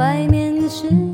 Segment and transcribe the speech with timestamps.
[0.00, 1.09] 外面的世界。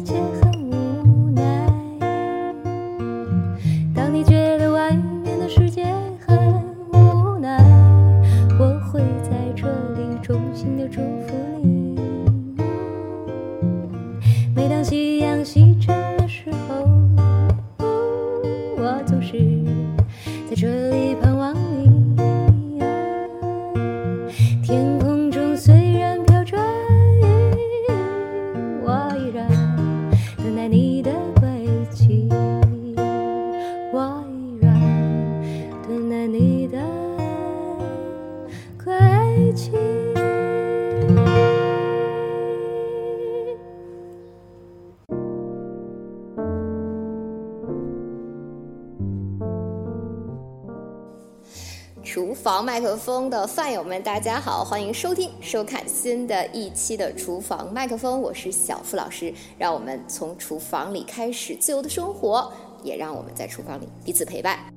[52.47, 59.35] 房麦克风的饭友们，大家好，欢迎收听、收看新的一期的厨房麦克风，我是小付老师。
[59.59, 62.49] 让我们从厨房里开始自由的生活，
[62.85, 64.76] 也让我们在厨房里彼此陪伴。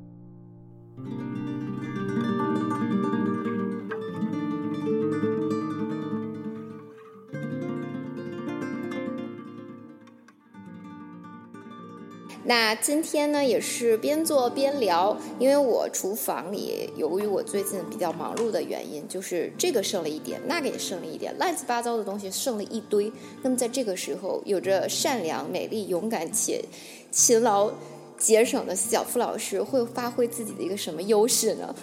[12.50, 23.12] 那今天呢，也是边做边聊，因为我厨房里由于我最近比较忙碌的原因，就是这个剩了一点，那个也剩了一点，乱七八糟的东西剩了一堆。
[23.44, 26.66] 那么在这个时候，有着善良、美丽、勇敢且
[27.12, 27.72] 勤劳、
[28.18, 31.76] 节省的小付老师会发挥自己的一个什么优势呢？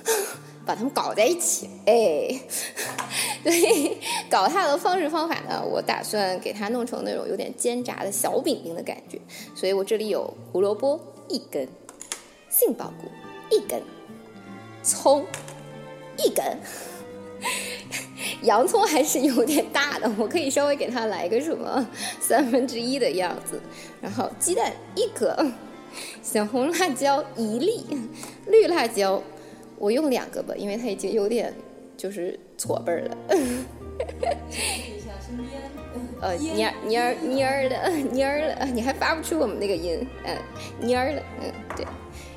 [0.67, 2.29] 把它们搞在一起，哎，
[3.45, 3.97] 对，
[4.29, 9.21] 搞它的方式方法呢，我打算给它弄成那种有点煎炸的小饼饼的感觉，
[9.55, 11.69] 所以我这里有胡萝卜一根，
[12.51, 13.09] 杏鲍菇
[13.55, 13.81] 一根，
[14.83, 15.25] 葱
[16.19, 16.59] 一根，
[18.43, 21.89] 洋葱还是有点大的，我可以稍微给它来个什么
[22.21, 23.63] 三分之一的样子，
[24.03, 25.47] 然后鸡蛋一颗，
[26.25, 27.87] 小红辣椒一粒，
[28.49, 29.23] 绿辣椒。
[29.79, 31.53] 我用两个吧，因为它已经有点
[31.97, 33.17] 就是搓背儿了。
[36.21, 37.77] 呃，蔫蔫儿蔫儿的
[38.15, 40.37] 蔫儿了，你还发不出我们那个音，嗯，
[40.89, 41.87] 蔫儿了，嗯，对。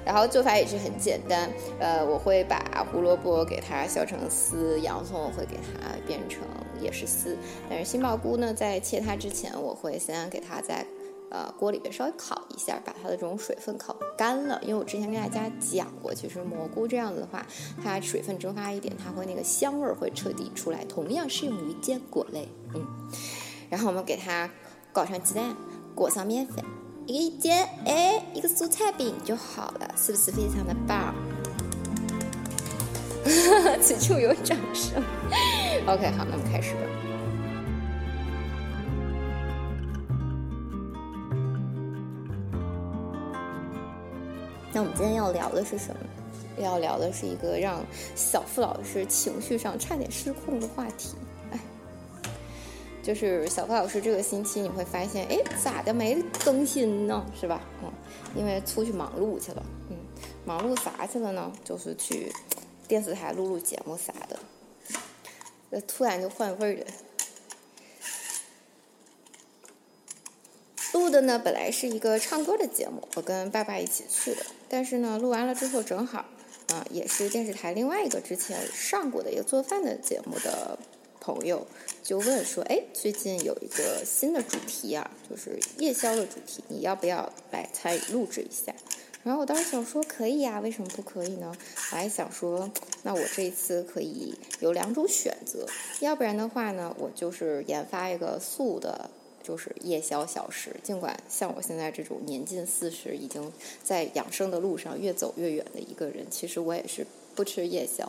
[0.06, 1.50] 然后做法也是很简单，
[1.80, 6.42] 呃，我会把胡萝卜给它削成丝，洋葱我会给它变成
[6.82, 7.38] 也是丝，
[7.70, 10.86] 但是杏鲍菇呢，在切它之前，我会先给它在。
[11.32, 14.60] 呃，锅里边稍微烤一下，把它的这种水分烤干了。
[14.64, 17.46] 因为我之前跟大家讲过，其实蘑菇这样子的话，
[17.84, 20.84] 它水分蒸发一点，它会那个香味儿会彻底出来。
[20.86, 22.86] 同样适用于坚果类，嗯。
[23.70, 24.50] 然后我们给它
[24.92, 25.56] 搞上鸡蛋，
[25.94, 26.66] 裹上面粉，
[27.06, 31.14] 一个煎，哎，一个蔬菜饼就好了，是不是非常的棒？
[33.80, 35.04] 此处有掌声。
[35.86, 37.09] OK，好，那么开始吧。
[44.80, 46.64] 那我们今天要聊的是什么？
[46.64, 47.86] 要聊的是一个让
[48.16, 51.16] 小付老师情绪上差点失控的话题。
[51.52, 51.60] 哎，
[53.04, 57.26] 就是小付老师这个星期你会发现，哎，咋的没更新呢？
[57.38, 57.60] 是吧？
[57.84, 57.92] 嗯，
[58.34, 59.62] 因为出去忙碌去了。
[59.90, 59.98] 嗯，
[60.46, 61.52] 忙碌啥去了呢？
[61.66, 62.32] 就是去
[62.88, 64.40] 电视台录录节目啥的。
[65.70, 66.86] 那突然就换味儿了。
[71.00, 74.46] 录的呢，本来是一个唱歌的节目，我跟爸爸一起去的。
[74.68, 76.26] 但是呢，录完了之后正好，
[76.74, 80.78] 啊，也是电视台另外一个之前上过的一个做饭的节目的
[81.22, 81.66] 朋友
[82.04, 88.76] 就问说：“哎，最近有一个新的主题啊，就是夜宵的主题，你要不要来参与录制一下？”
[89.24, 91.56] 然后我当时想说可以呀，为什么不可以呢？
[91.92, 92.70] 我还想说，
[93.04, 95.66] 那我这一次可以有两种选择，
[96.02, 99.10] 要不然的话呢，我就是研发一个素的。
[99.50, 100.76] 就是夜宵小食。
[100.84, 103.52] 尽管像我现在这种年近四十，已经
[103.82, 107.04] 在养生的路上越走越远的一个人，其实我也是
[107.34, 108.08] 不吃夜宵。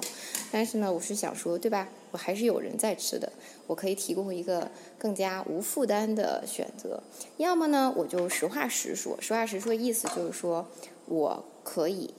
[0.52, 1.88] 但是呢，我是想说，对吧？
[2.10, 3.32] 我还是有人在吃的，
[3.66, 7.02] 我可以提供一个更加无负担的选择。
[7.38, 9.16] 要么呢，我就实话实说。
[9.18, 10.68] 实话实说意思就是说，
[11.06, 12.12] 我可以，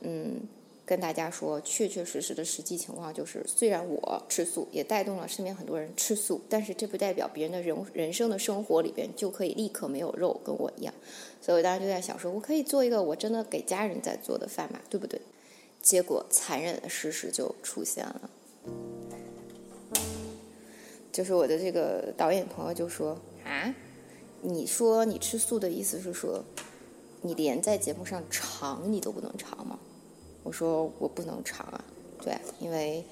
[0.00, 0.40] 嗯。
[0.86, 10.92] 跟大家说，确确实实的实际情况就是，虽然我吃素，也带动了身边很多人吃素，但是这不代表别人的人人生的生活里边就可以立刻没有肉，跟我一样。
[11.40, 15.20] 所以我当时就在想，说我可以做一个我真的给家人在做的饭嘛，对不对？
[15.80, 18.30] 结果残忍的事实就出现了，
[21.12, 23.74] 就是我的这个导演朋友就说啊，
[24.40, 26.42] 你说你吃素的意思是说，
[27.20, 29.78] 你连在节目上尝你都不能尝吗？
[30.44, 31.84] 我说我不能尝啊，
[32.22, 33.04] 对，因为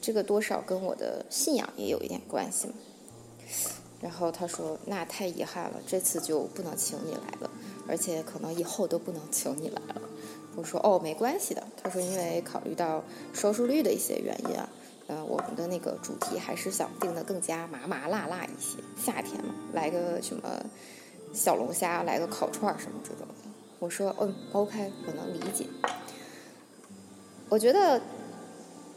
[0.00, 2.74] 这个多少跟我的信仰也有一点关系嘛。
[4.00, 7.50] 然后他说那太遗憾了，这次就不能请你来了，
[7.88, 10.02] 而且可能以后都不能请你来了。
[10.54, 11.62] 我说哦，没关系的。
[11.82, 14.68] 他说因为考虑到收视率的一些原因啊，
[15.06, 20.64] 呃，我们的那个主题还是想定的更加麻麻辣辣一些，夏天嘛，来个什么
[21.32, 23.50] 小龙虾，来个烤串什么这种的。
[23.78, 25.66] 我说嗯，OK，我能理解。
[27.48, 28.00] 我觉得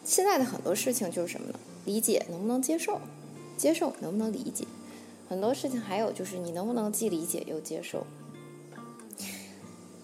[0.03, 1.59] 现在的很多事情就是什么呢？
[1.85, 2.99] 理解能不能接受，
[3.57, 4.65] 接受能不能理解。
[5.27, 8.05] 很多事情还有就是你能不能既理解又接受。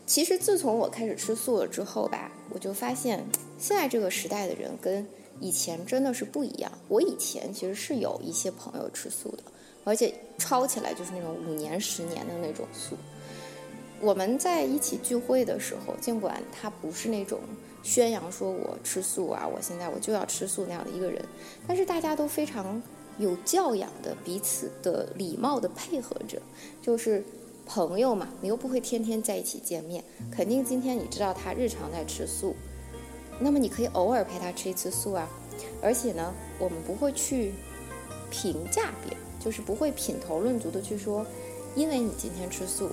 [0.06, 3.26] 其实自从我开始吃素了之后吧，我就发现
[3.58, 5.06] 现在这个时代的人跟
[5.40, 6.72] 以前真的是不一样。
[6.88, 9.44] 我以前其实是有一些朋友吃素的，
[9.84, 12.96] 而且超起来就是那种五年、十年的那种素。
[14.06, 17.40] 我们在一起聚会的时候，尽管他不是那种。
[17.82, 21.24] 宣扬说我吃素啊，我现在我就要吃素那样的一个人，
[21.68, 22.82] 但是大家都非常
[23.20, 26.42] 有教养的，彼此的礼貌的配合着，
[26.82, 27.24] 就是
[27.64, 32.56] 朋友嘛，你又不会天天在一起见面，肯定今天你知道他日常在吃素，
[33.40, 35.30] 那么你可以偶尔陪他吃一次素啊，
[35.80, 37.54] 而且呢，我们不会去
[38.32, 41.24] 评价别人，就是不会品头论足的去说，
[41.76, 42.90] 因为你今天吃素，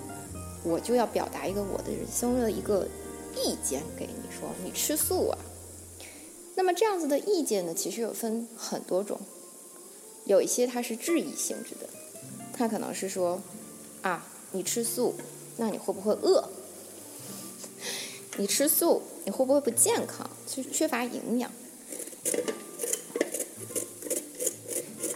[0.64, 2.88] 我就要表达一个我的人生的一个。
[3.34, 5.38] 意见给你说，你吃素啊？
[6.54, 9.18] 那么这样子的意见呢，其实有分很多种，
[10.26, 11.88] 有一些它是质疑性质的，
[12.52, 13.40] 它可能是说，
[14.02, 15.14] 啊，你吃素，
[15.56, 16.46] 那你会不会饿？
[18.36, 20.28] 你吃素，你会不会不健康？
[20.46, 21.50] 缺缺乏营养？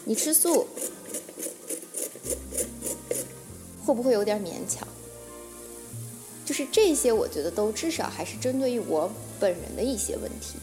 [0.06, 0.66] 你吃素，
[3.84, 4.88] 会不会有点勉强？
[6.56, 10.54] 是这些，我觉得都至少还是针对于我本人的一些问题。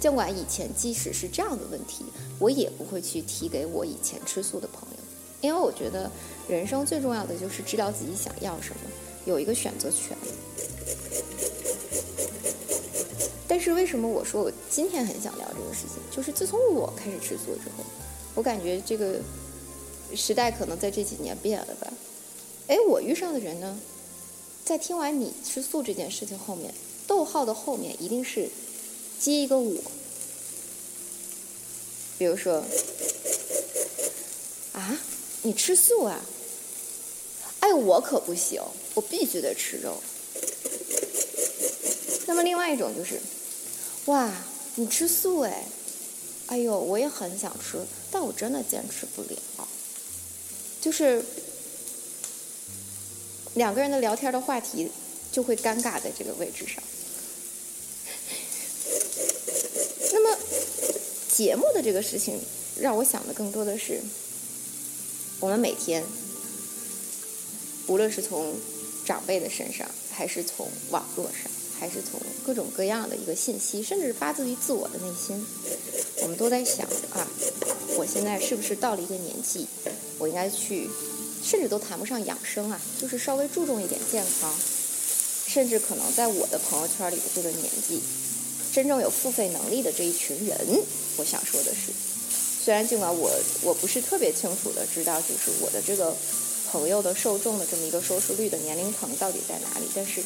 [0.00, 2.06] 尽管以前即使是这样的问题，
[2.38, 4.96] 我也不会去提给我以前吃素的朋友，
[5.42, 6.10] 因为我觉得
[6.48, 8.90] 人生最重要的就是知道自己想要什么，
[9.26, 10.16] 有一个选择权。
[13.46, 16.02] 但是为什么我说我今天很想聊这个事情？
[16.10, 17.84] 就是自从我开始吃素之后，
[18.34, 19.20] 我感觉这个
[20.16, 21.92] 时代可能在这几年变了吧？
[22.68, 23.78] 哎，我遇上的人呢？
[24.64, 26.72] 在听完你吃素这件事情后面，
[27.06, 28.48] 逗号的后面一定是
[29.20, 29.76] 接一个我。
[32.16, 32.64] 比如说，
[34.72, 34.98] 啊，
[35.42, 36.24] 你吃素啊？
[37.60, 38.62] 哎，我可不行，
[38.94, 40.00] 我必须得吃肉。
[42.26, 43.20] 那么另外一种就是，
[44.06, 44.32] 哇，
[44.76, 45.66] 你吃素哎？
[46.46, 49.68] 哎呦，我也很想吃，但我真的坚持不了。
[50.80, 51.24] 就是。
[53.54, 54.90] 两个人的聊天的话题
[55.30, 56.82] 就会尴尬在这个位置上。
[60.12, 60.38] 那么
[61.30, 62.40] 节目的这个事情
[62.80, 64.00] 让我想的更多的是，
[65.40, 66.02] 我们每天，
[67.88, 68.54] 无论是从
[69.04, 75.44] 长辈的身上，还是从网络上，还是从各种各样的一个信息，甚至发自于自我的内心，
[76.22, 77.26] 我们都在想啊，
[77.96, 79.66] 我现在是不是到了一个年纪，
[80.18, 80.88] 我应该去。
[81.42, 84.54] 甚至都谈不上养生啊，就是稍微注重一点健康，
[85.46, 88.00] 甚至可能在我的朋友圈里的这个年纪，
[88.72, 90.56] 真正有付费能力的这一群人，
[91.16, 91.92] 我想说的是，
[92.64, 93.30] 虽然尽管我
[93.62, 96.16] 我不是特别清楚的知道，就是我的这个
[96.70, 100.22] 朋友的受众的这么一个收视率的年龄层到底在哪里，但是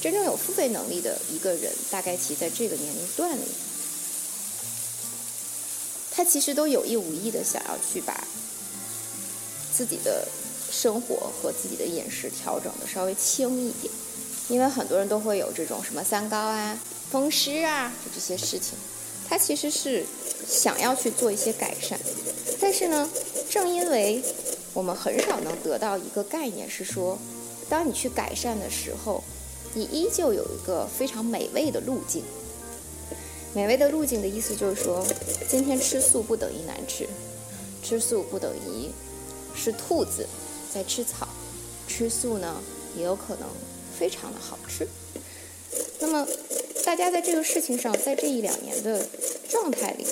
[0.00, 3.44] 真正有付费能力的一个人，大概其在这个年龄段里，
[6.12, 8.24] 他其实都有意无意的想要去把
[9.76, 10.26] 自己的。
[10.74, 13.92] 生活和自己的饮食调整的稍微轻一点，
[14.48, 16.76] 因为很多人都会有这种什么三高啊、
[17.10, 18.76] 风湿啊，就这些事情，
[19.28, 20.04] 他其实是
[20.46, 21.98] 想要去做一些改善，
[22.60, 23.08] 但是呢，
[23.48, 24.20] 正因为
[24.72, 27.16] 我们很少能得到一个概念，是说，
[27.68, 29.22] 当你去改善的时候，
[29.74, 32.24] 你依旧有一个非常美味的路径。
[33.54, 35.06] 美味的路径的意思就是说，
[35.48, 37.08] 今天吃素不等于难吃，
[37.84, 38.90] 吃素不等于
[39.54, 40.26] 是兔子
[40.74, 41.28] 在吃草，
[41.86, 42.60] 吃素呢
[42.96, 43.48] 也有可能
[43.96, 44.88] 非常的好吃。
[46.00, 46.26] 那么，
[46.84, 49.06] 大家在这个事情上，在这一两年的
[49.48, 50.04] 状态里，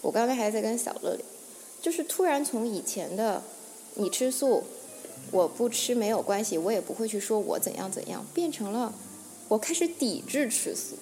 [0.00, 1.24] 我刚才还在跟小乐聊，
[1.82, 3.42] 就是突然从以前的
[3.94, 4.64] 你吃素，
[5.30, 8.94] 我不吃没有关系，我也不会去说我怎样怎样，变成了
[9.48, 10.96] 我开始抵制吃素。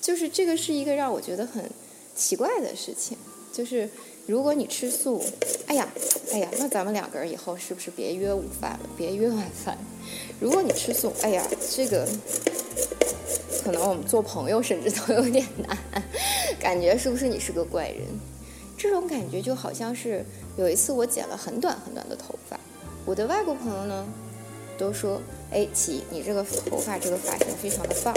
[0.00, 1.70] 就是这个是一个让我觉得很
[2.14, 3.16] 奇怪的事情，
[3.52, 3.88] 就是
[4.26, 5.22] 如果你吃素，
[5.66, 5.86] 哎呀，
[6.32, 9.76] 哎呀，那咱们两个人以后是不是别约午饭了，别约晚饭？
[10.40, 12.08] 如果你吃素，哎呀，这个
[13.62, 15.78] 可能我们做朋友甚至都有点难，
[16.58, 18.00] 感觉是不是你是个怪人？
[18.78, 20.24] 这种感觉就好像是
[20.56, 22.58] 有一次我剪了很短很短的头发，
[23.04, 24.06] 我的外国朋友呢
[24.78, 25.20] 都说。
[25.50, 28.12] 哎，起，你这个头发这个发型非常的棒，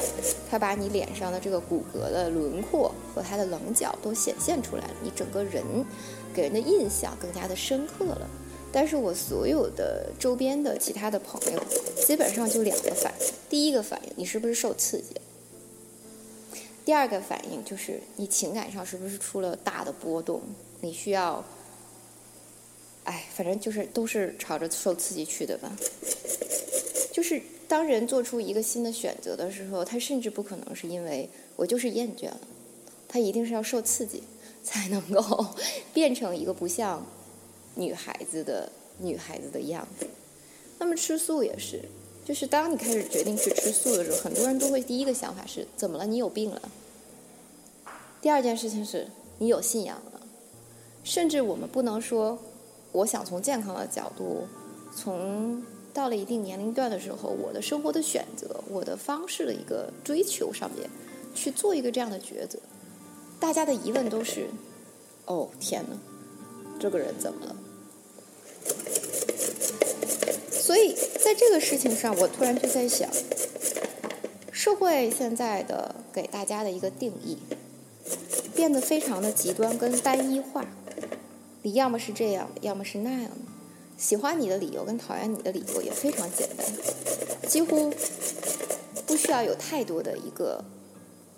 [0.49, 5.63] 它把你脸上的这个骨骼的轮廓和它的棱角都显现出来了，你整个人
[6.33, 8.27] 给人的印象更加的深刻了。
[8.71, 11.61] 但是我所有的周边的其他的朋友，
[12.03, 15.13] 基本上就两个反应：第一个反应，你是不是受刺激；
[16.83, 20.41] 第二个反应就是你情感上是不是出了大的波动，
[20.81, 21.45] 你需要，
[23.03, 25.71] 哎，反正就是都是朝着受刺激去的吧。
[27.17, 32.39] 就是当人做出一个新的选择的时候，他甚至不可能是因为我就是厌倦了，
[33.07, 34.21] 他一定是要受刺激
[34.63, 35.47] 才能够
[35.95, 37.03] 变成一个不像
[37.73, 40.05] 女孩子的女孩子的样子。
[40.77, 41.81] 那么吃素也是，
[42.23, 46.05] 就是当你开始决定去吃素的时候，很多人都会第一个想法是怎么了？
[46.05, 46.61] 你有病了？
[48.21, 49.07] 第二件事情是
[49.39, 50.21] 你有信仰了，
[51.03, 52.37] 甚至我们不能说，
[52.91, 54.45] 我想从健康的角度
[54.95, 55.63] 从。
[55.97, 60.87] 到了一定年龄段的时候，我的生活的选择，我的方式的一个追求上面，
[61.33, 62.59] 去做一个这样的抉择。
[63.39, 64.47] 大家的疑问都是：
[65.25, 65.97] 哦，天哪，
[66.79, 67.55] 这个人怎么了？
[70.51, 73.09] 所以在这个事情上，我突然就在想，
[74.51, 77.39] 社会现在的给大家的一个定义，
[78.55, 80.63] 变得非常的极端跟单一化。
[81.63, 83.46] 你要么是这样，要么是那样的。
[83.97, 86.65] 喜欢你的理由跟讨厌你的理由也非常简单，
[87.49, 87.91] 几乎
[89.07, 90.63] 不需要有太多的一个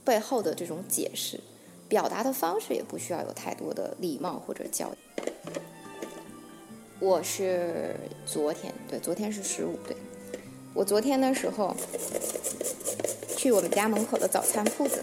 [0.04, 1.40] 背后的这种解释，
[1.88, 4.92] 表达的方式也不需要有太多的礼貌或者教。
[7.00, 9.96] 我是昨天，对，昨天是十五，对，
[10.74, 11.74] 我昨天的时候
[13.38, 15.02] 去我们家门口的早餐铺子，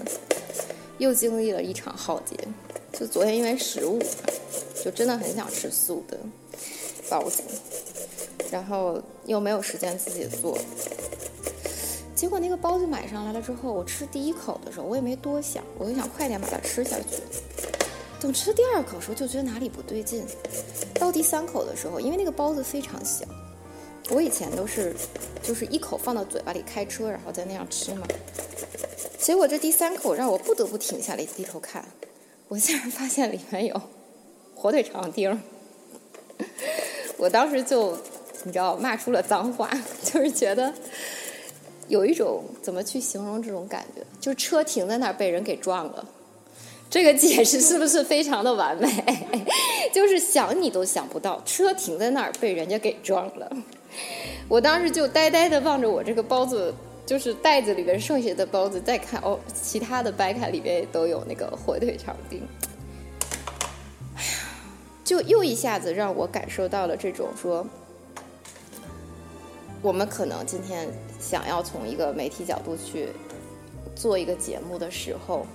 [0.98, 2.36] 又经历了一场浩劫。
[2.92, 3.98] 就昨天因为十五，
[4.84, 6.18] 就真的很想吃素的。
[7.08, 7.42] 包子，
[8.50, 10.56] 然后又没有时间自己做，
[12.14, 17.22] 结果那个包子买上来了之后，我吃第一口的时候，我也没多想，我就想快点把它吃下去。
[18.18, 20.24] 等吃第二口的时候，就觉得哪里不对劲。
[20.94, 23.26] 到第三口的时候，因为那个包子非常小，
[24.10, 24.96] 我以前都是
[25.42, 28.06] 就是一口放到嘴巴里开车，然后再那样吃嘛。
[29.18, 31.84] 结果这第三口让我不得不停下来低头看，
[32.48, 33.82] 我竟然发现里面有
[34.54, 35.38] 火腿肠丁。
[37.16, 37.96] 我当时就，
[38.44, 39.70] 你知道，骂出了脏话，
[40.02, 40.72] 就是觉得
[41.88, 46.04] 有一种怎么去形容这种感觉，就是车停在那儿被人给撞了。
[46.88, 48.88] 这个解释是不是非常的完美？
[49.92, 53.50] 就是想你都想不到，车停在那儿被人家给撞了。
[54.48, 56.72] 我当时就呆呆的望着我这个包子，
[57.04, 62.40] 就是袋子里边剩下的包子，再看哦，其他的掰开里边也都有那个火腿肠丁。
[65.06, 67.64] 就又一下子让我感受到了这种说，
[69.80, 70.88] 我们可能今天
[71.20, 73.10] 想要从一个媒体角度去
[73.94, 75.46] 做一个节目的时候，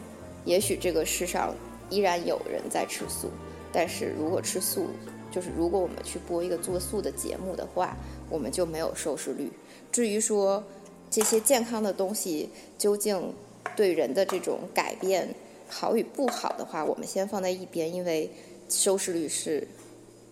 [0.46, 1.53] 也许这个世上
[1.89, 3.29] 依然有人在吃素，
[3.74, 4.88] 但是如果吃素，
[5.29, 7.98] 就是如果我们去播一个做素的节目的话，
[8.29, 9.51] 我们就没有收视率。
[9.91, 10.63] 至于说
[11.10, 13.34] 这些健康的东西究竟
[13.75, 15.36] 对人的这种改变
[15.67, 18.31] 好与不好的话，我们先放在一边，因为。
[18.72, 19.68] 收视率是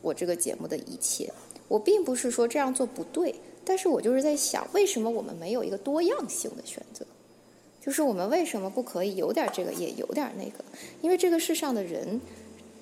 [0.01, 1.31] 我这个节目的一切。
[1.67, 7.05] 我并不是说这样做不对，但是我就是在想，为什么我们没有一个多样性的选择？
[7.79, 10.63] 就是我们为什么不可以有点这个，也有点那个？
[11.01, 12.19] 因为这个世上的人，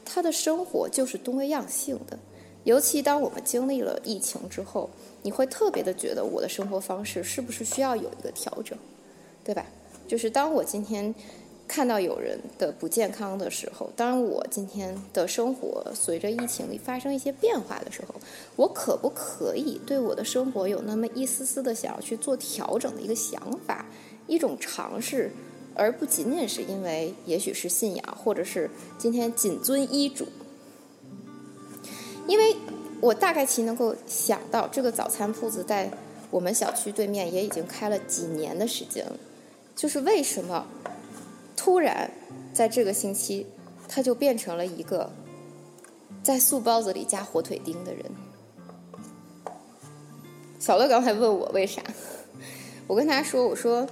[0.06, 2.18] 他的生活就是多样性的。
[2.64, 4.90] 尤其当我们经历了疫情之后，
[5.22, 8.78] 你会特别的觉得我的生活方式是不是需要有一个调整，
[9.44, 9.66] 对吧？
[10.08, 11.14] 就是当我今天
[11.68, 18.16] 看到有人的不健康的时候，当我今天的生活随着疫情发生一些变化的时候，
[18.56, 23.86] 我可不可以对我的生活有那么一丝丝的想要去做调整的一个想法，
[24.28, 25.30] 一种尝试，
[25.76, 30.26] 而不仅仅是因为也许是信仰，或者是今天谨遵医嘱，
[32.28, 32.56] 因为
[33.02, 35.92] 我大概其能够想到，这个早餐铺子在
[36.32, 39.18] 我们小区对面也已经开了几年的时间了，
[39.76, 40.66] 就是为什么？
[41.58, 42.10] 突然，
[42.54, 43.46] 在这个星期，
[43.90, 45.12] 他就变成了一个
[46.24, 48.06] 在素包子里加火腿丁的人。
[50.60, 51.82] 小乐刚才问我为啥，
[52.86, 53.86] 我跟他说：“我说，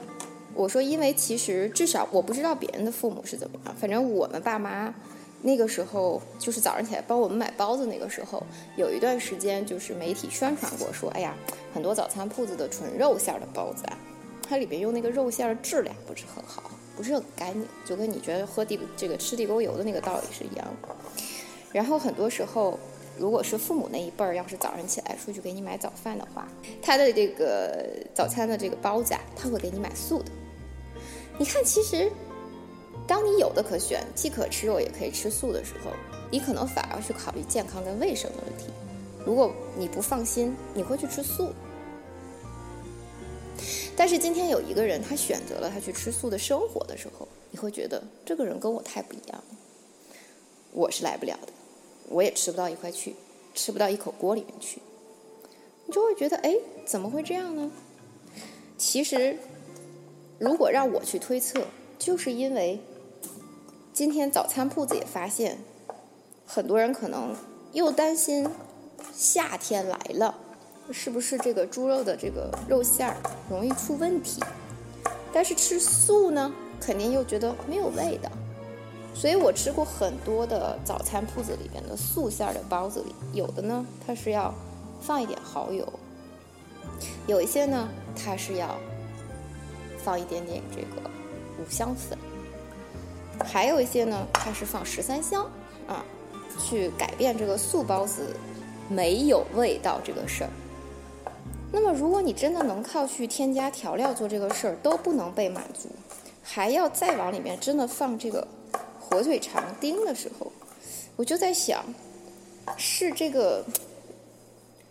[0.54, 4.94] 我说，因为其实至少我不知道别人的父母是怎么样，反正我们爸妈
[5.42, 8.42] 那个时候就是早上起来帮我们买包子，那个时候
[8.78, 11.36] 有一段时间就是媒体宣传过，说哎呀，
[11.74, 13.98] 很多早餐铺子的纯肉馅的包子啊，
[14.48, 20.96] 它里边用那个肉馅的质量不是很好。”不是很干净，就跟你觉得喝地这个吃地沟油的那个道理是一样的。
[21.72, 22.80] 然后很多时候，
[23.18, 26.48] 如果是父母那一辈儿，要是早上起来出去给你买早饭的话，
[26.82, 30.32] 他的这个早餐的这个包子，啊，他会给你买素的。
[31.38, 32.10] 你看，其实
[33.06, 35.92] 当你有的可选，既可吃肉也可以吃素的时候，
[36.32, 38.72] 你可能反而去考虑健康跟卫生的问题。
[39.26, 41.52] 如果你不放心，你会去吃素。
[43.98, 49.58] 但是今天有一个人，他选择了他去吃素的生活的时候，你会觉得这个人跟我太不一样了。
[50.74, 51.54] 我是来不了的，
[52.10, 53.16] 我也吃不到一块去，
[53.54, 54.82] 吃不到一口锅里面去。
[55.86, 57.72] 你就会觉得，哎，怎么会这样呢？
[58.78, 59.38] 其实，
[60.40, 61.66] 如果让我去推测，
[61.98, 62.82] 就是因为
[63.94, 65.58] 今天早餐铺子也发现，
[66.46, 67.34] 很多人可能
[67.72, 68.46] 又担心
[69.14, 70.36] 夏天来了。
[70.92, 73.18] 是不是这个猪肉的这个肉馅儿
[73.50, 74.42] 容易出问题？
[75.34, 78.30] 但是吃素呢，肯定又觉得没有味道。
[79.14, 84.54] 所以我吃过很多的早餐铺子里边的素馅儿的包子里，有的呢它是要
[85.02, 85.88] 放一点蚝油，
[87.26, 88.78] 有一些呢它是要
[89.98, 91.10] 放一点点这个
[91.60, 92.18] 五香粉，
[93.46, 95.50] 还有一些呢它是放十三香
[95.88, 96.04] 啊，
[96.62, 98.36] 去改变这个素包子
[98.90, 100.50] 没有味道这个事儿。
[101.72, 105.90] 那么，如果你真的能靠去添加调料做这个事儿都不能被满足，
[106.42, 108.48] 还要再往里面真的放这个
[109.00, 110.52] 火腿肠丁的时候，
[111.16, 111.84] 我就在想，
[112.78, 113.66] 是这个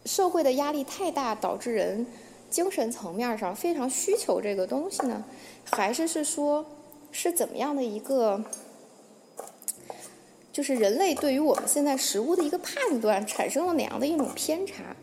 [0.04, 2.06] 社会的压力太大导致人
[2.50, 5.24] 精神层面上非常需求这个东西呢，
[5.64, 6.66] 还是是说
[7.10, 8.44] 是怎么样的一个，
[10.52, 14.94] 就是人类对于我们现在食物的一个判断产生了哪样的一种偏差？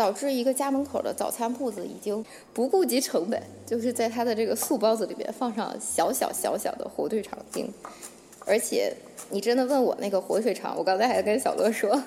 [0.00, 7.70] 导致一个家门口的早餐铺子已经不顾及成本，就是在他的这个素包子里边放上小小小小的火腿肠丁，
[8.46, 8.96] 而且
[9.28, 12.02] 你真的问我那个火腿肠，我刚才还跟小乐说，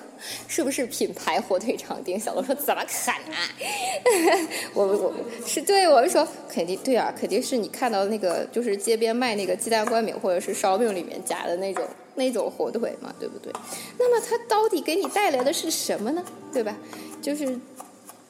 [0.48, 2.18] 是不是品牌火腿肠丁？
[2.18, 4.48] 小乐说怎么可能？
[4.74, 5.14] 我我
[5.46, 11.84] 是对我们说肯定对啊，肯定是你看到那个就是街边卖那个鸡蛋灌饼或者是烧饼里面夹的那种
[12.16, 13.52] 那种火腿嘛，对不对？
[14.00, 16.24] 那么它到底给你带来的是什么呢？
[16.52, 16.76] 对吧？
[17.24, 17.58] 就是。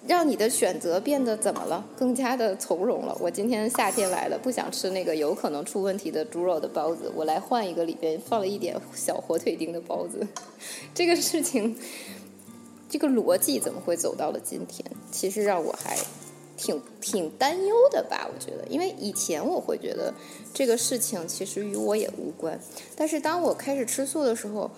[0.07, 1.83] 让你的选择变得怎么了？
[1.96, 3.16] 更加的从容了。
[3.18, 10.28] 我今天夏天来了，不想吃那个有可能出问题的猪肉的包子，我来换一个里边放了一点小火腿丁的包子。
[10.94, 11.74] 这个事情，
[12.87, 14.85] 这个逻辑怎么会走到了今天？
[15.11, 15.96] 其实让我还
[16.59, 18.28] 挺挺担忧的吧。
[18.30, 20.12] 我觉得，因为以前我会觉得
[20.52, 22.61] 这个事情其实与我也无关，
[22.94, 24.70] 但是当我开始吃素的时候。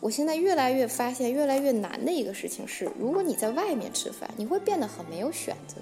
[0.00, 5.74] 我现在越来越发现，越来越难的一个事情是，如果你在外面吃饭，你会变得很没有选择，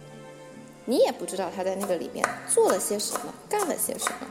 [0.87, 4.27] 你也不知道他在那个里面做了些什么，干了些什么。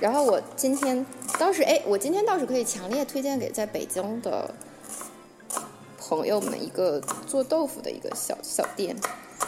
[0.00, 1.04] 然后我今天
[1.38, 4.54] 倒是，哎，我今天倒是可以强烈推荐给在北京的
[5.98, 8.96] 朋友们一个做豆腐的一个小小店。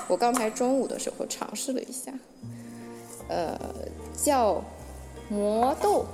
[0.06, 2.12] 我刚才中午的时候尝试了一下，
[3.28, 3.58] 呃，
[4.14, 4.62] 叫
[5.30, 6.04] 磨豆，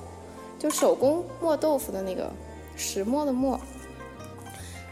[0.61, 2.31] 就手工磨豆腐的那个。
[2.77, 3.61] 石磨的磨，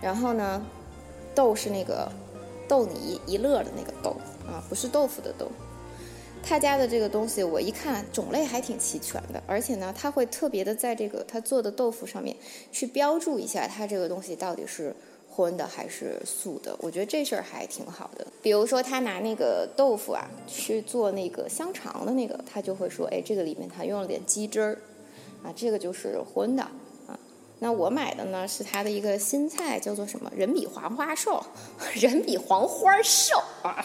[0.00, 0.62] 然后呢，
[1.34, 2.10] 豆是那个
[2.68, 4.16] 逗你一乐的那个豆
[4.46, 5.50] 啊，不是豆腐的豆。
[6.42, 12.34] 他家的这个东西我一看种类还挺齐全的，而且呢，他会特别的在这个他做的豆腐上面
[12.72, 14.96] 去标注一下，他这个东西到底是
[15.28, 16.74] 荤的还是素的。
[16.80, 18.26] 我觉得这事儿还挺好的。
[18.40, 24.78] 比如说他拿那个豆腐啊去做那个香肠的那个，他就会说，哎，这个里面他用了点鸡汁儿
[25.44, 26.66] 啊，这个就是荤的。
[27.61, 30.33] 那我买的呢是它的一个新菜，叫做什么？
[30.35, 31.44] 人比黄花瘦，
[31.94, 33.85] 人比黄花瘦啊！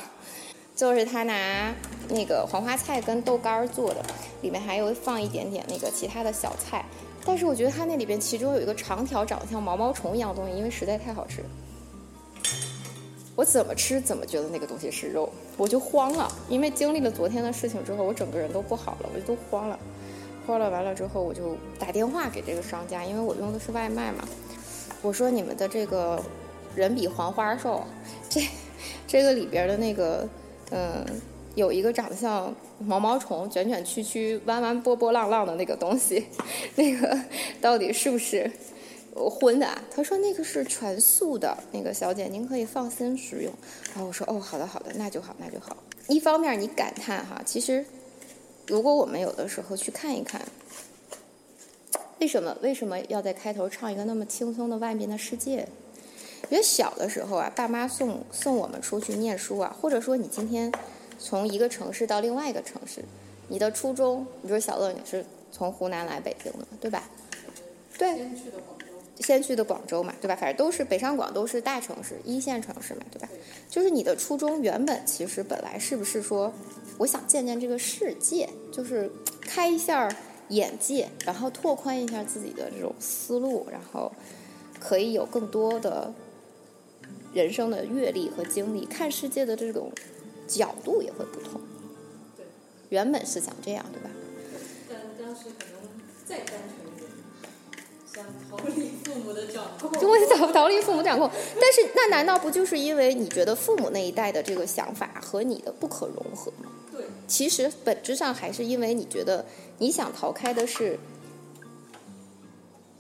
[0.76, 1.74] 就是他拿
[2.10, 4.04] 那个黄花菜跟豆干儿做的，
[4.42, 6.84] 里面还有放一点点那个其他的小菜。
[7.26, 11.44] 但是我觉得它那里边其中有一个长条长得像毛毛虫一样的东西，因为实在太好吃。
[13.36, 19.78] 我怎么吃怎么觉得那个东西是肉，我就慌了，因为经历了昨天的事情之后，我整个人都不好了，我就都慌了。
[20.46, 24.28] 慌了完了之后，我就打电话给这个商家，因为我用的是外卖嘛。
[25.02, 26.22] 我说你们的这个
[26.76, 27.84] 人比黄花瘦，
[28.30, 28.42] 这
[29.08, 30.28] 这个里边的那个，
[30.72, 31.06] 嗯，
[31.56, 36.26] 有一个长得像毛毛虫、卷卷曲曲、弯弯波波浪浪的那个东西，
[36.76, 37.18] 那个
[37.62, 38.50] 到底是不是
[39.14, 39.68] 我荤的？
[39.96, 43.54] 他说那个是全素的，那个小姐您可以放心食用。
[43.94, 45.78] 然后我说哦，好的好的，那就好那就好。
[46.08, 47.86] 一方面你感叹哈，其实
[48.68, 50.42] 如果我们有的时候去看一看。
[52.18, 55.68] 为什么为什么要在开头唱一个那么轻松的外面的世界？
[56.50, 60.72] 因为小的时候啊，爸妈送送我们出去念书啊，或者说你今天
[61.20, 63.04] 从一个城市到另外一个城市，
[63.50, 67.04] 你的初中，比如小乐你是从湖南来北京的，对吧？
[67.98, 68.26] 对。
[69.20, 70.04] 先去的广州。
[70.04, 70.36] 嘛，对吧？
[70.36, 73.30] 反正都是北上广都是大城市、一线城市嘛，对吧？
[73.70, 76.54] 就是你的初衷原本其实本来是不是说，
[76.98, 80.10] 我想见见这个世界，就是开一下。
[80.50, 84.12] 眼界，然后拓宽一下自己的这种思路，然后
[84.80, 86.14] 可以有更多的
[87.34, 89.92] 人生的阅历和经历，看世界的这种
[90.48, 91.60] 角度也会不同。
[92.38, 92.46] 对，
[92.90, 94.12] 原本是想这样，对吧？
[94.88, 95.90] 但当时可能
[96.24, 96.95] 再单纯
[98.16, 99.92] 想逃离父母的掌控。
[100.00, 106.72] 就会逃逃离父母掌控，但是那难道不就是因为你觉得父母那一代的这个想法和你的不可融合吗？
[106.94, 109.46] 对，其实本质上还是因为你觉得。
[109.78, 110.98] 你想逃开的是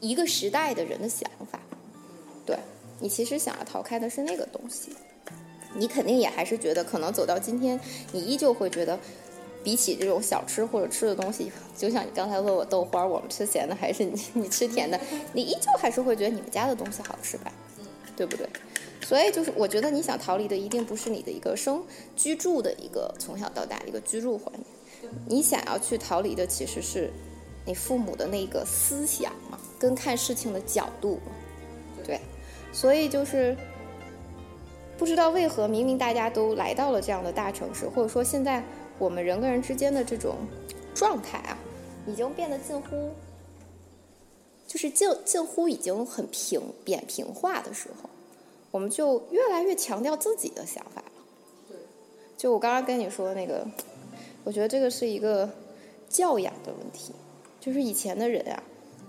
[0.01, 1.57] 一个时代的人的想法，
[2.45, 2.59] 对
[2.99, 4.89] 你其实想要逃开的是那个东西。
[5.73, 7.79] 你肯定也还是觉得，可能走到今天，
[8.11, 8.99] 你依旧会觉得，
[9.65, 14.97] 比起这种小吃或者吃的东西，就像你刚才问我豆花，我们吃咸的还是你你吃甜的，
[15.33, 17.51] 你依旧还是会觉得你们家的东西好吃吧？
[18.15, 18.47] 对不对？
[19.01, 21.83] 所以就是我觉得你想逃离的，一定不是你的一个生
[22.15, 25.09] 居住的一个从小到大一个居住环境。
[25.27, 27.11] 你想要去逃离的，其实是
[27.65, 31.19] 你父母的那个思想嘛，跟看事情的角度，
[32.05, 32.19] 对。
[32.71, 33.55] 所以就是
[34.97, 38.63] 不知道为何，明明大家都来到了这样的大城市，或者说现在
[38.97, 40.35] 我们人跟人之间的这种
[40.93, 41.57] 状态啊，
[42.07, 43.11] 已经变得近乎，
[44.67, 48.09] 就是近近乎已经很平扁平化的时候，
[48.71, 51.11] 我们就越来越强调自己的想法了。
[51.67, 51.77] 对。
[52.37, 53.67] 就我刚刚跟你说那个。
[54.43, 55.49] 我觉得这个是一个
[56.07, 57.11] 教养的问题，
[57.59, 58.61] 就是以前的人啊，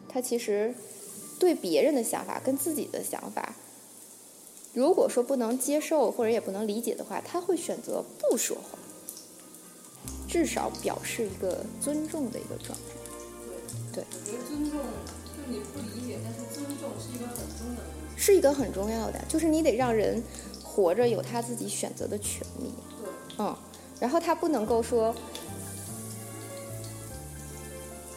[0.09, 0.75] 他其实
[1.39, 3.55] 对别人的想法跟自己的想法，
[4.77, 8.79] 如果说不能接受或者也不能理解的话，他会选择不说话，
[10.29, 12.85] 至少表示一个尊重的一个状态。
[13.91, 14.79] 对，我觉得尊重，
[15.25, 17.83] 就你不理解，但是尊重是一个很重要的。
[18.19, 20.23] 是一个很重要的，就是你得让人
[20.63, 22.71] 活着有他自己选择的权利。
[23.01, 23.09] 对，
[23.39, 23.57] 嗯。
[23.99, 25.15] 然后他不能够说，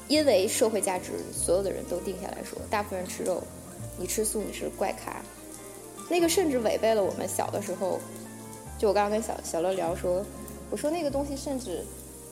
[0.10, 3.42] 因为社会价值，所有的人都定下来说，大部分人吃肉，
[3.98, 5.24] 你吃素你是怪咖，
[6.10, 8.00] 那个甚至违背了我们小的时候，
[8.78, 10.26] 就我刚刚跟小小乐聊说，
[10.70, 11.86] 我说那个东西甚至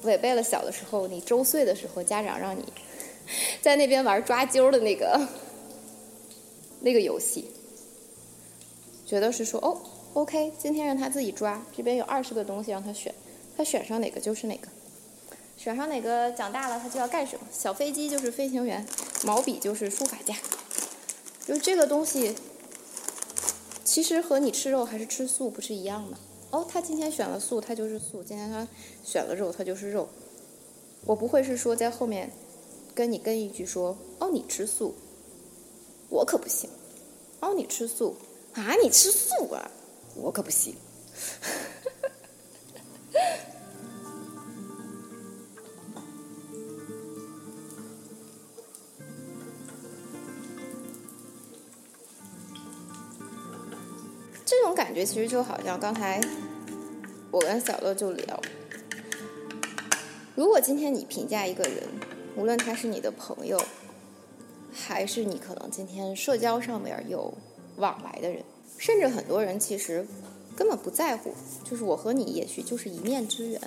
[0.04, 2.63] 违背了小的时候，你周岁的时候家长让你
[3.62, 5.28] 在那边玩抓阄的那个
[6.82, 7.52] 那个游戏，
[9.06, 9.80] 觉得是说哦
[10.13, 13.13] ，OK，今天让他自己抓，这边有二十个东西让他选。
[13.58, 14.68] 他选上哪个就是哪个，
[15.58, 17.48] 选上哪个长大了他就要干什么。
[17.52, 18.86] 小飞机就是飞行员，
[19.24, 20.36] 毛笔就是书法家，
[21.44, 22.36] 就这个东西，
[23.88, 26.17] 其实和你吃肉还是吃素不是一样的。
[26.52, 28.67] 哦，他今天选了素，他就是素；今天他
[29.02, 30.10] 选了肉，他就是肉。
[31.06, 32.30] 我不会是说在后面
[32.93, 34.93] 跟你跟一句说，哦，你吃素，
[36.10, 36.69] 我可不行。
[37.39, 38.17] 哦，你吃素
[38.56, 38.76] 啊？
[38.84, 39.71] 你吃素啊？
[40.15, 40.76] 我可不行。
[54.48, 56.22] 这种感觉其实就好像刚才
[57.32, 58.42] 我跟小乐就聊，
[60.36, 61.84] 如果今天你评价一个人，
[62.38, 63.62] 无论他是你的朋友，
[64.72, 67.34] 还是你可能今天社交上面有
[67.76, 68.42] 往来的人，
[68.78, 70.08] 甚至很多人其实
[70.56, 71.34] 根本不在乎，
[71.66, 73.62] 就是我和你也许就是一面之缘。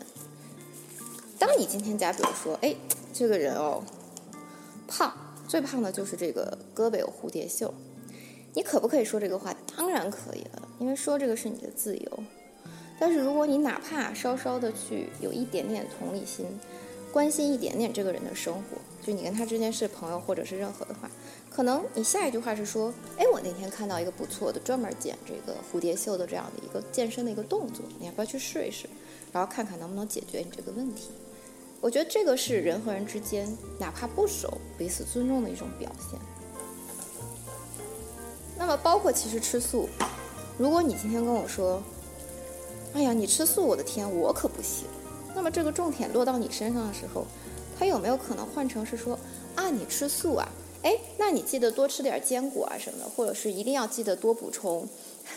[1.39, 2.75] 当你今天假比如说，哎，
[3.13, 3.85] 这个人哦，
[4.89, 5.13] 胖，
[5.47, 7.75] 最胖的就是这个胳膊有蝴蝶袖。
[8.55, 9.55] 你可不可以说这个话？
[9.77, 12.25] 当然可以了，因为说这个是你的自由。
[12.99, 16.47] 但是如果你哪怕稍稍的去有一点点同理心，
[17.13, 21.11] 关心一点点这个人的生活，就你跟他之间是朋友或者是任何的话，
[21.49, 28.89] 可能你下一句话是说，哎，我那天看到一个不错的专门剪这个蝴蝶袖的这样的一个健身的一个动作，你要不要去试一试？
[29.33, 31.11] 然后看看能不能解决你这个问题。
[31.81, 36.19] 我觉得这个是人和人之间哪怕不熟，彼此尊重的一种表现。
[38.61, 39.89] 那么包括其实吃素，
[40.59, 41.83] 如果你今天跟我说，
[42.93, 44.87] 哎呀，你吃素，我的天，我可不行。
[45.35, 47.25] 那么这个重点落到你身上的时候，
[47.79, 49.19] 他有没有可能换成是说，
[49.55, 50.47] 啊，你吃素啊？
[50.83, 54.87] 哎，那你记得多吃点坚果啊什么的，或者是一定要记得多补充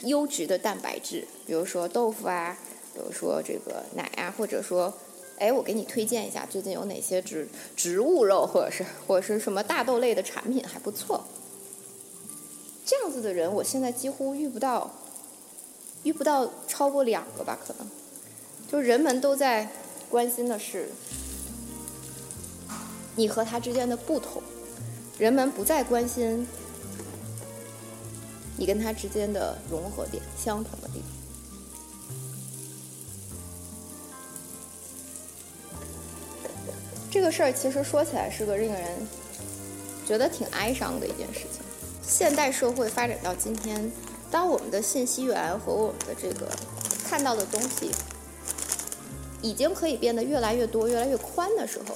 [0.02, 2.58] 优质的蛋白质，比如说豆腐啊，
[2.94, 4.94] 比如说这个奶啊，或者说，
[5.40, 11.24] 哎，我给你推荐一下最近有哪些植植物肉，或者是或者是什么大豆类的产品还不错。
[12.86, 14.92] 这样子的人，我现在几乎遇不到，
[16.04, 17.88] 遇不到超过两个吧，可能，
[18.70, 19.70] 就人们都在
[20.10, 20.90] 关心的是
[23.16, 24.44] 你和他之间的不同，
[25.18, 26.46] 人们不再关心
[28.58, 31.08] 你跟他之间的融合点、相同的地方。
[37.10, 39.08] 这个事儿其实说起来是个令人
[40.06, 41.63] 觉得挺哀伤的一件事情。
[42.06, 43.92] 现代社会发展到今天，
[44.30, 46.48] 当我们的信息源和我们的这个
[47.04, 47.92] 看到的东西
[49.42, 51.96] 已经可以变得越来越多、越来越宽的时候，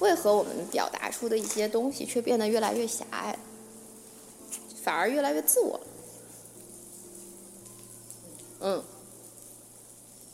[0.00, 3.38] 为何我们表达出的一些东西却变得越来越狭隘，
[4.82, 5.80] 反而越来越自我？
[8.60, 8.82] 嗯。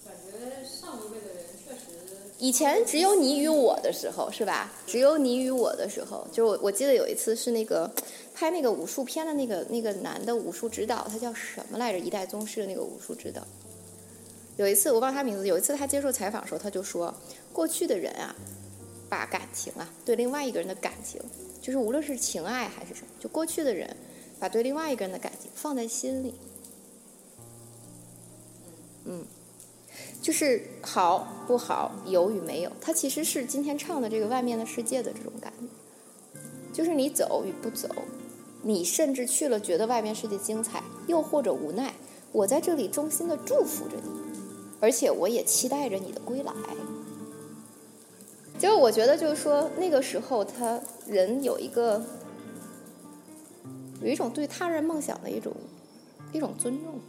[0.05, 4.69] 感觉上一辈的人确实以前只有你与我的时候，是吧？
[4.85, 7.89] 只有你与我的时候，就我我记得有一次是那个
[8.35, 12.01] 拍那个武术片的那个那个男的武术指导，他叫什么来着？
[12.01, 13.41] 一代宗师的那个武术指导。
[14.57, 17.15] 有一次我忘他名字，有一次他接受采访的时候，他就说，
[17.53, 18.35] 过去的人啊，
[19.09, 21.21] 把感情啊，对另外一个人的感情，
[21.61, 23.89] 就是无论是情爱还是什么，就过去的人
[24.41, 26.35] 把对另外一个人的感情放在心里。
[29.05, 29.25] 嗯。
[30.23, 35.67] 就是好不好，有与没有，它其实是今天唱的这个外面的世界的这种感觉，
[36.73, 37.89] 就是你走与不走，
[38.63, 41.93] 你甚至去了觉得外面世界精彩，又或者无奈，
[42.31, 44.11] 我在这里衷心的祝福着你，
[44.79, 46.53] 而且我也期待着你的归来。
[48.59, 52.01] 结果我觉得就是说那个时候他人有一个
[54.01, 55.53] 有一种对他人梦想的一种
[56.33, 57.01] 一种尊重。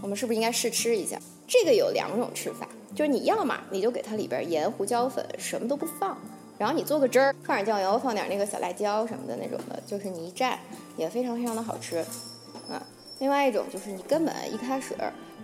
[0.00, 1.20] 我们是不是应该试吃一下？
[1.46, 6.16] 这个有两种吃法，就是你要么你就给它里边盐、胡椒粉什么都不放，
[6.58, 10.56] 然后你做个汁儿，放点酱油，放点那个小辣椒什么的那种的，就是你一蘸
[10.96, 11.98] 也非常非常的好吃，
[12.68, 12.84] 啊。
[13.18, 14.94] 另外一种就是你根本一开始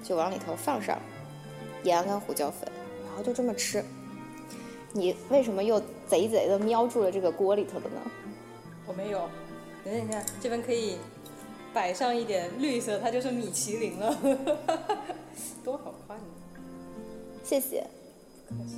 [0.02, 0.98] 就往里头放上
[1.82, 2.70] 盐跟胡椒粉，
[3.06, 3.82] 然后就这么吃。
[4.92, 8.00] 你为什么又贼贼的瞄住了这个锅里头的呢？
[8.86, 9.28] 我没有。
[9.84, 10.98] 等等，你看这边可以
[11.74, 14.16] 摆上一点绿色，它就是米其林了，
[15.64, 16.24] 多好看呢！
[17.42, 17.84] 谢谢。
[18.48, 18.76] 不客气。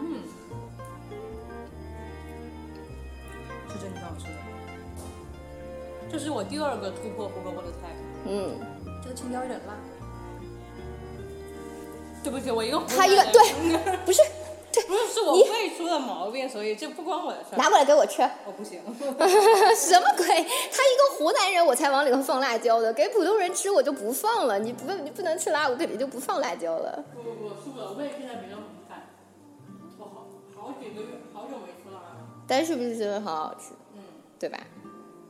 [0.00, 0.22] 嗯，
[3.68, 4.30] 是真挺好吃的。
[6.10, 7.88] 这是我第二个突破胡萝卜的菜，
[8.26, 8.54] 嗯，
[9.02, 9.74] 这个青椒有点辣。
[12.22, 14.22] 对不起，我一个湖他一个对，不是
[14.92, 17.56] 不是是我你胃出了毛病，所以这不关我的事儿。
[17.56, 18.20] 拿过来给我吃。
[18.44, 18.78] 我不行，
[19.74, 20.26] 什么鬼？
[20.26, 22.92] 他一个湖南人，我才往里头放辣椒的。
[22.92, 24.58] 给普通人吃我就不放了。
[24.58, 27.02] 你不你不能吃辣，我肯定就不放辣椒了。
[27.14, 29.08] 不不不，是我胃现在比较敏感，
[29.98, 32.16] 我好好几个月好久没吃辣了。
[32.46, 34.02] 但是不是真的很好吃，嗯，
[34.38, 34.58] 对吧？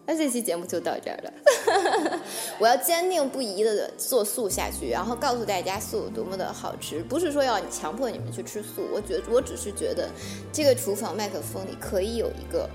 [0.04, 2.20] 那这期节目就到这儿了。
[2.58, 7.02] 我要坚定不移的做素下去，然后告诉大家素有多么的好吃。
[7.04, 10.10] 不是说要强迫你们去吃素，我觉得我只是觉得
[10.52, 12.68] 这个厨房麦克风里可以有一个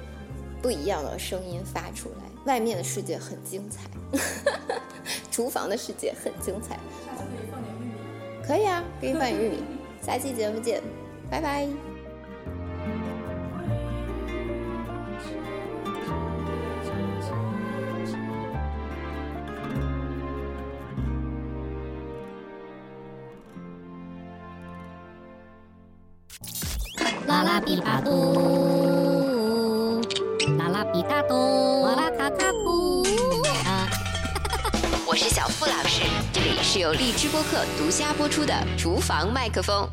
[0.61, 2.25] 不一样的声音发出来。
[2.45, 3.89] 外面的世界很精彩，
[5.29, 6.79] 厨房的世界很精彩。
[7.05, 8.47] 下 次可以放点玉米。
[8.47, 9.63] 可以啊，给你放点玉米。
[10.01, 10.81] 下期节目见，
[11.29, 11.67] 拜拜。
[36.77, 39.89] 由荔枝播客独家播出的《厨房麦克风》。